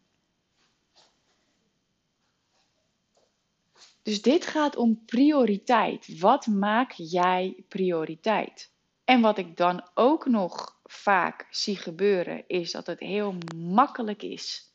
[4.02, 6.20] Dus dit gaat om prioriteit.
[6.20, 8.72] Wat maak jij prioriteit?
[9.06, 14.74] En wat ik dan ook nog vaak zie gebeuren, is dat het heel makkelijk is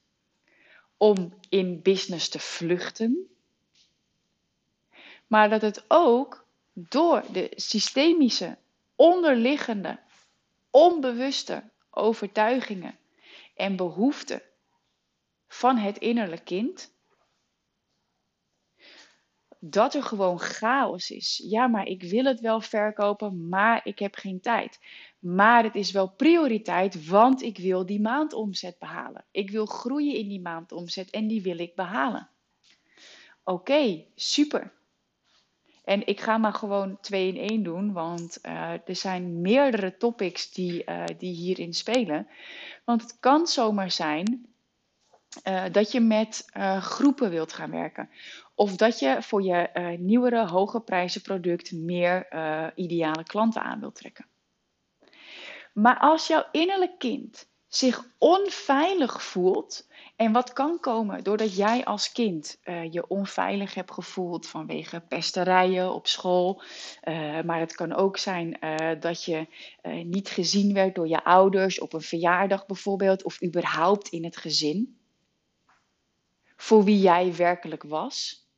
[0.96, 3.30] om in business te vluchten.
[5.26, 8.58] Maar dat het ook door de systemische,
[8.96, 9.98] onderliggende,
[10.70, 12.98] onbewuste overtuigingen
[13.54, 14.42] en behoeften
[15.46, 16.94] van het innerlijk kind,
[19.60, 21.42] dat er gewoon chaos is.
[21.44, 24.78] Ja, maar ik wil het wel verkopen, maar ik heb geen tijd.
[25.18, 29.24] Maar het is wel prioriteit, want ik wil die maandomzet behalen.
[29.30, 32.30] Ik wil groeien in die maandomzet en die wil ik behalen.
[33.44, 34.72] Oké, super.
[35.90, 40.52] En ik ga maar gewoon twee in één doen, want uh, er zijn meerdere topics
[40.52, 42.28] die, uh, die hierin spelen.
[42.84, 44.46] Want het kan zomaar zijn
[45.48, 46.44] uh, dat je met
[46.80, 48.10] groepen wilt gaan werken.
[48.54, 52.26] Of dat je voor je nieuwere, hoge prijzen product meer
[52.74, 54.26] ideale klanten aan wilt trekken.
[55.72, 59.88] Maar als jouw innerlijk kind zich onveilig voelt.
[60.16, 65.92] En wat kan komen doordat jij als kind uh, je onveilig hebt gevoeld vanwege pesterijen
[65.92, 66.62] op school.
[67.04, 69.46] Uh, maar het kan ook zijn uh, dat je
[70.04, 73.22] niet gezien werd door je ouders op een verjaardag bijvoorbeeld.
[73.22, 74.98] Of überhaupt in het gezin.
[76.56, 78.48] Voor wie jij werkelijk was.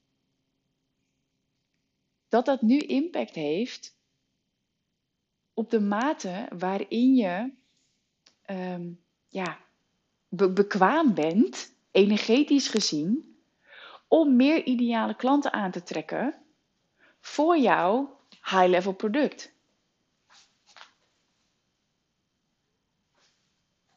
[2.28, 3.96] Dat dat nu impact heeft
[5.54, 7.52] op de mate waarin je
[8.46, 9.01] um,
[9.32, 9.58] ja,
[10.28, 13.36] bekwaam bent, energetisch gezien,
[14.08, 16.34] om meer ideale klanten aan te trekken
[17.20, 19.52] voor jouw high-level product.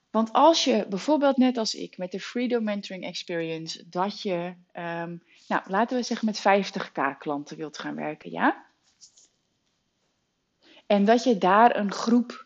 [0.10, 5.24] Want als je bijvoorbeeld net als ik met de Freedom Mentoring Experience, dat je, um,
[5.48, 8.66] nou laten we zeggen met 50k klanten wilt gaan werken, ja?
[10.86, 12.45] En dat je daar een groep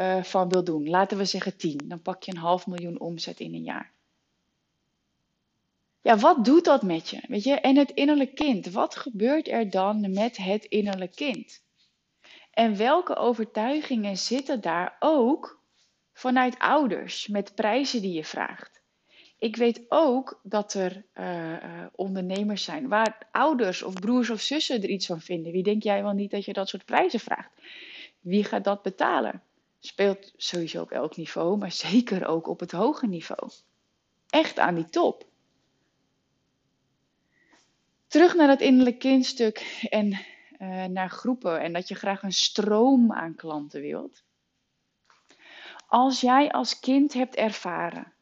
[0.00, 0.88] uh, van wil doen.
[0.88, 1.80] Laten we zeggen 10.
[1.84, 3.92] Dan pak je een half miljoen omzet in een jaar.
[6.02, 7.20] Ja, wat doet dat met je?
[7.28, 7.54] Weet je?
[7.54, 8.70] En het innerlijk kind.
[8.70, 11.62] Wat gebeurt er dan met het innerlijk kind?
[12.50, 15.60] En welke overtuigingen zitten daar ook
[16.12, 18.80] vanuit ouders met prijzen die je vraagt?
[19.38, 24.82] Ik weet ook dat er uh, uh, ondernemers zijn waar ouders of broers of zussen
[24.82, 25.52] er iets van vinden.
[25.52, 27.50] Wie denk jij wel niet dat je dat soort prijzen vraagt?
[28.20, 29.42] Wie gaat dat betalen?
[29.80, 33.50] Speelt sowieso op elk niveau, maar zeker ook op het hoge niveau.
[34.28, 35.28] Echt aan die top.
[38.06, 40.10] Terug naar het innerlijk kindstuk en
[40.58, 44.22] uh, naar groepen en dat je graag een stroom aan klanten wilt.
[45.86, 48.12] Als jij als kind hebt ervaren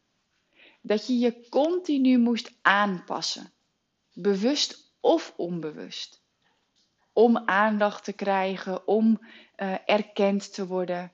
[0.81, 3.51] dat je je continu moest aanpassen,
[4.13, 6.21] bewust of onbewust,
[7.13, 9.19] om aandacht te krijgen, om
[9.57, 11.13] uh, erkend te worden,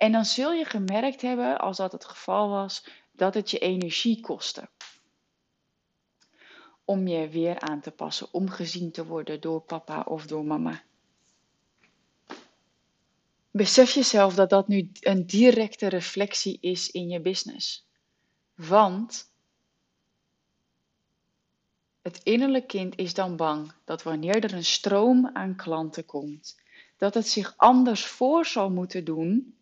[0.00, 4.20] en dan zul je gemerkt hebben, als dat het geval was, dat het je energie
[4.20, 4.68] kostte.
[6.84, 10.82] Om je weer aan te passen, om gezien te worden door papa of door mama.
[13.50, 17.86] Besef jezelf dat dat nu een directe reflectie is in je business.
[18.54, 19.32] Want
[22.02, 26.60] het innerlijk kind is dan bang dat wanneer er een stroom aan klanten komt,
[26.96, 29.54] dat het zich anders voor zal moeten doen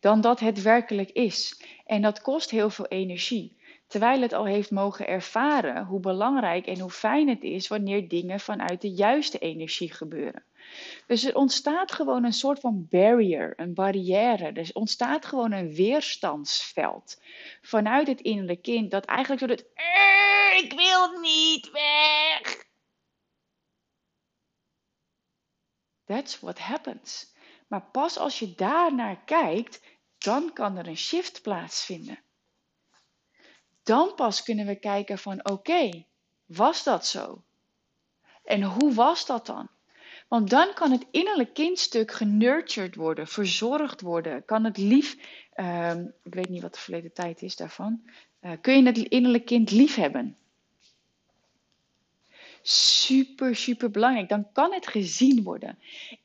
[0.00, 1.62] dan dat het werkelijk is.
[1.86, 3.58] En dat kost heel veel energie.
[3.86, 8.40] Terwijl het al heeft mogen ervaren hoe belangrijk en hoe fijn het is wanneer dingen
[8.40, 10.44] vanuit de juiste energie gebeuren.
[11.06, 14.52] Dus er ontstaat gewoon een soort van barrier, een barrière.
[14.52, 17.22] Er ontstaat gewoon een weerstandsveld
[17.62, 19.64] vanuit het innerlijke kind dat eigenlijk zo dat
[20.62, 22.68] ik wil niet weg.
[26.04, 27.29] That's what happens.
[27.70, 29.80] Maar pas als je daar naar kijkt,
[30.18, 32.18] dan kan er een shift plaatsvinden.
[33.82, 36.04] Dan pas kunnen we kijken van oké,
[36.46, 37.42] was dat zo?
[38.44, 39.68] En hoe was dat dan?
[40.28, 44.44] Want dan kan het innerlijk kindstuk genurtured worden, verzorgd worden.
[44.44, 45.16] Kan het lief,
[45.54, 48.10] uh, ik weet niet wat de verleden tijd is daarvan.
[48.40, 50.36] Uh, kun je het innerlijk kind lief hebben?
[52.62, 54.28] super, super belangrijk.
[54.28, 55.78] Dan kan het gezien worden.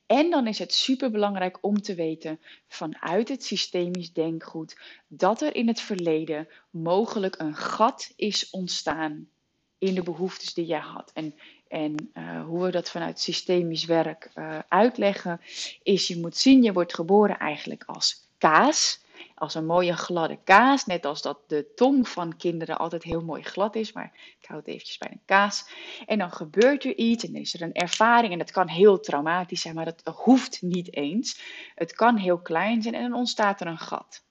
[0.08, 5.56] En dan is het super belangrijk om te weten vanuit het systemisch denkgoed dat er
[5.56, 9.30] in het verleden mogelijk een gat is ontstaan
[9.78, 11.12] in de behoeftes die jij had.
[11.14, 11.36] En,
[11.68, 15.42] en uh, hoe we dat vanuit systemisch werk uh, uitleggen,
[15.84, 19.04] is je moet zien, je wordt geboren eigenlijk als kaas
[19.36, 20.86] als een mooie gladde kaas.
[20.86, 23.94] Net als dat de tong van kinderen altijd heel mooi glad is.
[23.94, 25.70] Maar ik hou het eventjes bij een kaas.
[26.06, 28.32] En dan gebeurt er iets en is er een ervaring.
[28.32, 31.42] En dat kan heel traumatisch zijn, maar dat hoeft niet eens.
[31.76, 34.24] Het kan heel klein zijn en dan ontstaat er een gat.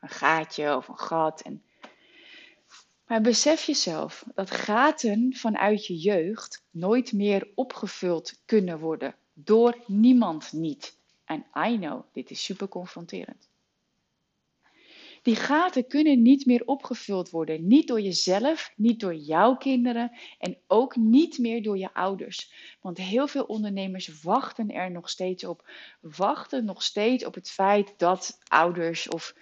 [0.00, 1.40] Een gaatje of een gat.
[1.40, 1.62] En...
[3.06, 9.14] Maar besef jezelf dat gaten vanuit je jeugd nooit meer opgevuld kunnen worden.
[9.32, 10.98] Door niemand niet.
[11.24, 13.48] En I know, dit is super confronterend.
[15.26, 17.66] Die gaten kunnen niet meer opgevuld worden.
[17.66, 22.52] Niet door jezelf, niet door jouw kinderen en ook niet meer door je ouders.
[22.80, 25.70] Want heel veel ondernemers wachten er nog steeds op.
[26.00, 29.34] Wachten nog steeds op het feit dat ouders of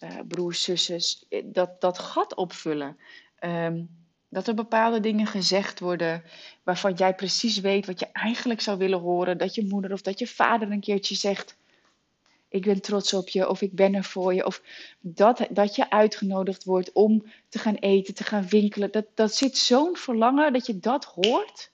[0.00, 2.96] uh, broers, zussen eh, dat, dat gat opvullen.
[3.44, 3.88] Um,
[4.28, 6.24] dat er bepaalde dingen gezegd worden
[6.62, 9.38] waarvan jij precies weet wat je eigenlijk zou willen horen.
[9.38, 11.56] Dat je moeder of dat je vader een keertje zegt:
[12.52, 14.46] Ik ben trots op je of ik ben er voor je.
[14.46, 14.62] Of
[15.00, 18.92] dat, dat je uitgenodigd wordt om te gaan eten, te gaan winkelen.
[18.92, 21.70] Dat, dat zit zo'n verlangen dat je dat hoort.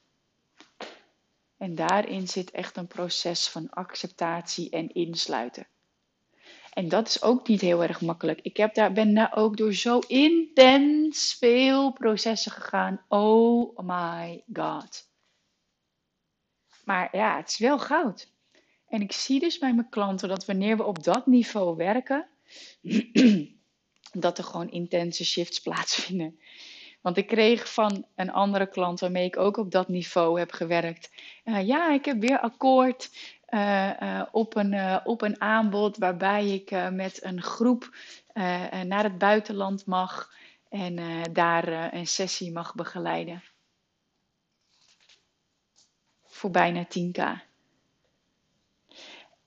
[1.56, 5.66] En daarin zit echt een proces van acceptatie en insluiten.
[6.72, 8.40] En dat is ook niet heel erg makkelijk.
[8.42, 13.04] Ik heb daar, ben daar ook door zo intens veel processen gegaan.
[13.08, 15.08] Oh my god.
[16.84, 18.32] Maar ja, het is wel goud.
[18.88, 22.26] En ik zie dus bij mijn klanten dat wanneer we op dat niveau werken,
[24.12, 26.40] dat er gewoon intense shifts plaatsvinden.
[27.00, 31.10] Want ik kreeg van een andere klant waarmee ik ook op dat niveau heb gewerkt.
[31.44, 33.10] Uh, ja, ik heb weer akkoord.
[33.44, 37.96] Eh, eh, op, een, op een aanbod waarbij ik met een groep
[38.84, 40.32] naar het buitenland mag
[40.68, 43.42] en daar een sessie mag begeleiden.
[46.26, 47.47] Voor bijna 10k.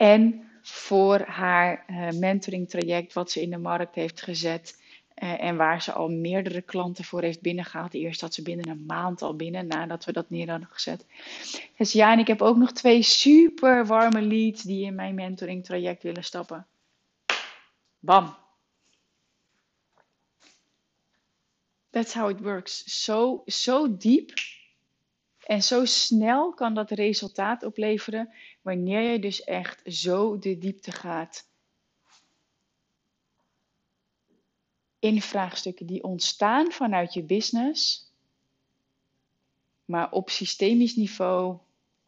[0.02, 1.86] En voor haar
[2.20, 4.80] mentoring traject wat ze in de markt heeft gezet.
[5.24, 7.94] Uh, en waar ze al meerdere klanten voor heeft binnengehaald.
[7.94, 11.06] Eerst had ze binnen een maand al binnen, nadat we dat neer hadden gezet.
[11.78, 15.66] Dus ja, en ik heb ook nog twee super warme leads die in mijn mentoring
[15.66, 16.68] traject willen stappen.
[18.00, 18.36] Bam.
[21.90, 23.04] That's how it works.
[23.04, 24.34] Zo, zo diep
[25.46, 31.50] en zo snel kan dat resultaat opleveren wanneer je dus echt zo de diepte gaat
[35.02, 38.10] in vraagstukken die ontstaan vanuit je business,
[39.86, 41.58] maar op systemisch niveau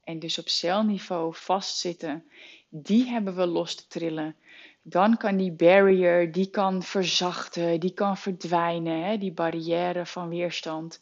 [0.04, 2.26] en dus op celniveau vastzitten,
[2.70, 4.36] die hebben we los te trillen.
[4.82, 11.02] Dan kan die barrier, die kan verzachten, die kan verdwijnen, hè, die barrière van weerstand.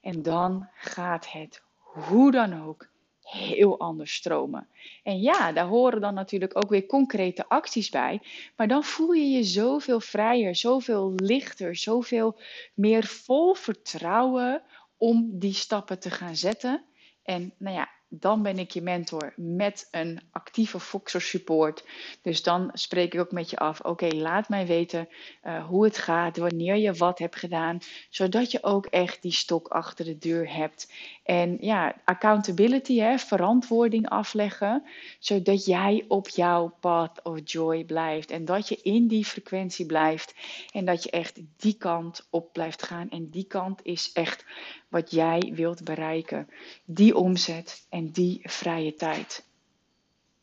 [0.00, 2.88] En dan gaat het hoe dan ook
[3.22, 4.68] heel anders stromen.
[5.02, 8.20] En ja, daar horen dan natuurlijk ook weer concrete acties bij.
[8.56, 12.40] Maar dan voel je je zoveel vrijer, zoveel lichter, zoveel
[12.74, 14.62] meer vol vertrouwen
[14.96, 16.84] om die stappen te gaan zetten.
[17.22, 21.84] En nou ja, dan ben ik je mentor met een actieve Foxer support.
[22.22, 23.80] Dus dan spreek ik ook met je af.
[23.80, 25.08] Oké, laat mij weten
[25.44, 27.78] uh, hoe het gaat, wanneer je wat hebt gedaan,
[28.10, 30.92] zodat je ook echt die stok achter de deur hebt.
[31.24, 34.82] En ja, accountability, hè, verantwoording afleggen,
[35.18, 38.30] zodat jij op jouw path of joy blijft.
[38.30, 40.34] En dat je in die frequentie blijft.
[40.72, 43.10] En dat je echt die kant op blijft gaan.
[43.10, 44.44] En die kant is echt
[44.88, 46.48] wat jij wilt bereiken.
[46.84, 49.44] Die omzet en die vrije tijd.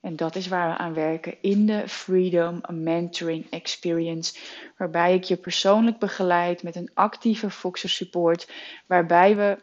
[0.02, 4.40] En dat is waar we aan werken in de Freedom Mentoring Experience.
[4.78, 8.52] Waarbij ik je persoonlijk begeleid met een actieve Foxer support.
[8.88, 9.58] Waarbij we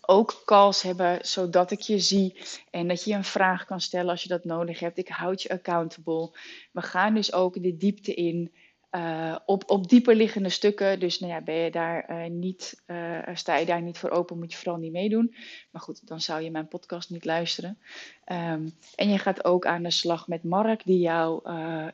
[0.00, 2.36] ook calls hebben, zodat ik je zie
[2.70, 4.98] en dat je een vraag kan stellen als je dat nodig hebt.
[4.98, 6.30] Ik houd je accountable.
[6.72, 8.52] We gaan dus ook de diepte in.
[8.90, 11.00] Uh, op, op dieper liggende stukken.
[11.00, 14.38] Dus nou ja, ben je daar uh, niet, uh, sta je daar niet voor open,
[14.38, 15.34] moet je vooral niet meedoen.
[15.70, 17.78] Maar goed, dan zou je mijn podcast niet luisteren.
[18.26, 21.40] Um, en je gaat ook aan de slag met Mark, die jou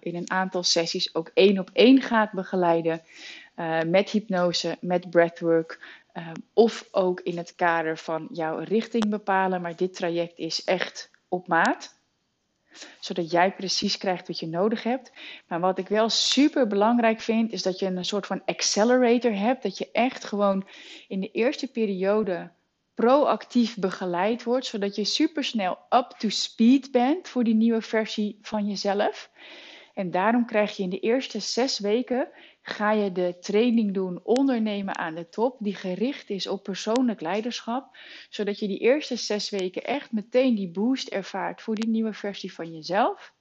[0.00, 3.00] in een aantal sessies ook één op één gaat begeleiden.
[3.86, 5.80] met hypnose, met breathwork.
[6.52, 9.60] of ook in het kader van jouw richting bepalen.
[9.60, 11.96] Maar dit traject is echt op maat
[13.00, 15.12] zodat jij precies krijgt wat je nodig hebt.
[15.48, 19.62] Maar wat ik wel super belangrijk vind, is dat je een soort van accelerator hebt.
[19.62, 20.66] Dat je echt gewoon
[21.08, 22.50] in de eerste periode
[22.94, 28.38] proactief begeleid wordt, zodat je super snel up to speed bent voor die nieuwe versie
[28.42, 29.30] van jezelf.
[29.94, 32.28] En daarom krijg je in de eerste zes weken
[32.68, 37.96] ga je de training doen ondernemen aan de top, die gericht is op persoonlijk leiderschap,
[38.30, 42.52] zodat je die eerste zes weken echt meteen die boost ervaart voor die nieuwe versie
[42.52, 43.34] van jezelf.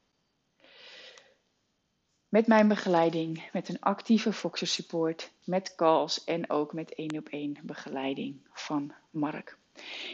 [2.28, 7.28] Met mijn begeleiding, met een actieve Foxer support, met calls en ook met één op
[7.28, 9.58] één begeleiding van Mark.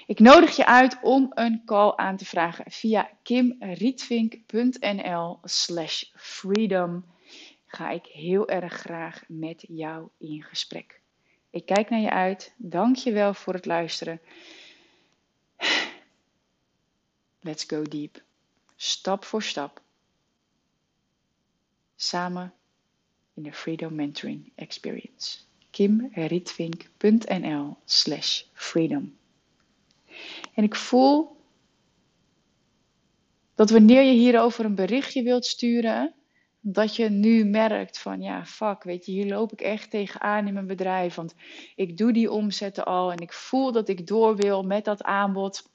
[0.08, 7.06] Ik nodig je uit om een call aan te vragen via kimrietvink.nl slash freedom
[7.72, 11.02] ga ik heel erg graag met jou in gesprek.
[11.50, 12.54] Ik kijk naar je uit.
[12.58, 14.22] Dank je wel voor het luisteren.
[17.40, 18.24] Let's go deep.
[18.76, 19.82] Stap voor stap.
[21.96, 22.54] Samen
[23.34, 25.38] in de Freedom Mentoring Experience.
[25.70, 29.18] kimrietvink.nl slash freedom.
[30.54, 31.40] En ik voel
[33.56, 36.14] dat wanneer je hierover een berichtje wilt sturen,
[36.62, 40.54] dat je nu merkt van ja, fuck, weet je, hier loop ik echt tegenaan in
[40.54, 41.16] mijn bedrijf.
[41.16, 41.36] Want
[41.76, 45.70] ik doe die omzetten al en ik voel dat ik door wil met dat aanbod.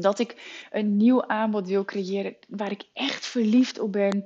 [0.00, 4.24] Dat ik een nieuw aanbod wil creëren waar ik echt verliefd op ben.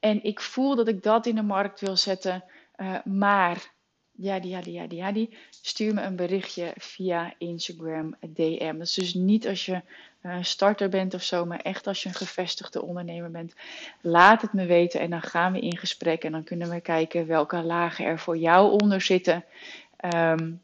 [0.00, 2.44] En ik voel dat ik dat in de markt wil zetten.
[2.76, 3.72] Uh, maar,
[4.12, 5.36] ja, die, ja, die, ja, die, ja, die.
[5.50, 8.78] Stuur me een berichtje via Instagram DM.
[8.78, 9.82] Dat is dus niet als je
[10.40, 13.54] starter bent of zo, maar echt als je een gevestigde ondernemer bent.
[14.00, 16.24] Laat het me weten en dan gaan we in gesprek.
[16.24, 19.44] En dan kunnen we kijken welke lagen er voor jou onder zitten.
[20.14, 20.60] Um,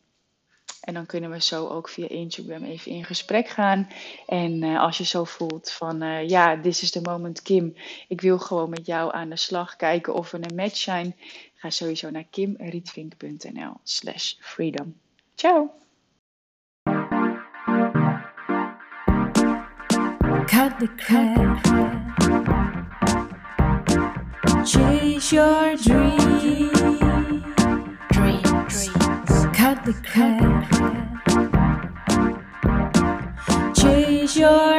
[0.87, 3.89] en dan kunnen we zo ook via Instagram even in gesprek gaan.
[4.27, 7.75] En uh, als je zo voelt van uh, ja, this is the moment Kim.
[8.09, 11.17] Ik wil gewoon met jou aan de slag kijken of we een match zijn.
[11.55, 14.97] Ga sowieso naar kimrietvink.nl slash freedom.
[15.35, 15.86] Ciao!
[20.49, 21.65] Cut the crap.
[24.65, 27.43] Chase your dream.
[28.13, 28.89] Dreams.
[29.53, 30.67] Cut the crap.
[33.75, 34.76] Chase your